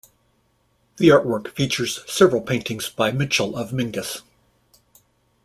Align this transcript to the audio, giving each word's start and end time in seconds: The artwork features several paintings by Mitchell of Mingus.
The 0.97 1.09
artwork 1.09 1.49
features 1.51 1.99
several 2.11 2.41
paintings 2.41 2.89
by 2.89 3.11
Mitchell 3.11 3.55
of 3.55 3.69
Mingus. 3.69 4.23